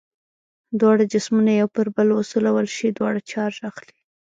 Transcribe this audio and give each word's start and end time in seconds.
دواړه 0.79 1.03
جسمونه 1.13 1.51
یو 1.55 1.67
پر 1.75 1.85
بل 1.95 2.07
وسولول 2.13 2.67
شي 2.75 2.87
دواړه 2.97 3.19
چارج 3.31 3.57
اخلي. 3.69 3.95